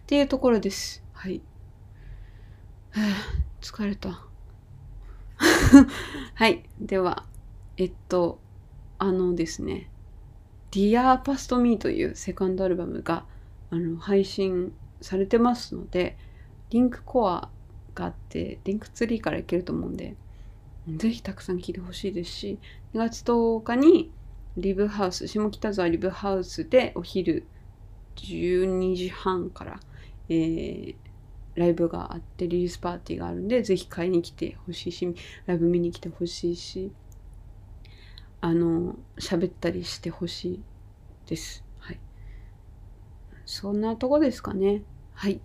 [0.06, 1.02] ていうところです。
[1.12, 1.40] はい。
[2.90, 3.04] はあ、
[3.62, 4.24] 疲れた。
[6.34, 6.64] はい。
[6.80, 7.24] では、
[7.76, 8.38] えっと、
[8.98, 9.88] あのですね、
[10.70, 13.24] Dear Past Me というセカンドアルバムが
[13.70, 14.72] あの配信
[15.04, 16.16] されてますので、
[16.70, 17.50] リンクコア
[17.94, 20.16] があって、リンクツリーからいけると思うんで、
[20.88, 22.58] ぜひたくさん聴いてほしいですし、
[22.94, 24.10] 2月10日に
[24.56, 27.46] リブハウス、下北沢リブハウスでお昼
[28.16, 29.80] 12時半から、
[30.28, 30.94] えー、
[31.54, 35.14] ライブがあってリリースパーティーがあるんで、ぜひ買いに来てほしいし、
[35.46, 36.92] ライブ見に来てほしいし、
[38.40, 40.62] あの、喋ったりしてほしい
[41.26, 41.64] です。
[41.78, 42.00] はい。
[43.46, 44.82] そんなとこですかね。
[45.14, 45.40] はい。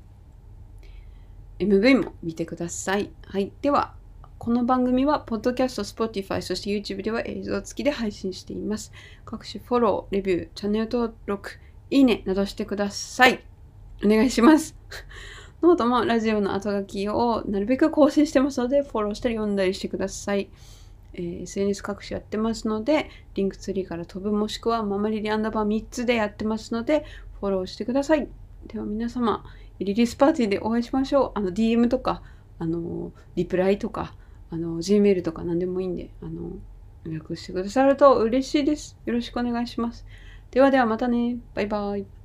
[1.59, 3.11] MV も見てください。
[3.25, 3.51] はい。
[3.61, 3.93] では、
[4.37, 8.91] この番組は、ポッドキャスト、Spotify、そして YouTube では映像付きで配信しています。
[9.25, 11.59] 各種フォロー、レビュー、チャンネル登録、
[11.91, 13.43] いいねなどしてください。
[14.03, 14.75] お願いします。
[15.61, 20.49] ノートもラジオの後書きをなるべく更新してますので、フォローしたり読んだりしてください。
[21.13, 27.05] えー、SNS 各種やってますので、 Linktree から飛ぶもしくはママリリアンダーバー3つでやってますので、
[27.39, 28.29] フォローしてください。
[28.67, 29.43] では皆様、
[29.85, 31.31] リリースパーティーでお会いしましょう。
[31.35, 32.21] あの、DM とか、
[32.59, 34.13] あの、リプライとか、
[34.51, 36.51] あの、Gmail とか何でもいいんで、あの、
[37.05, 38.97] 予約してくださると嬉しいです。
[39.05, 40.05] よろしくお願いします。
[40.51, 41.37] ではではまたね。
[41.53, 42.18] バイバイ。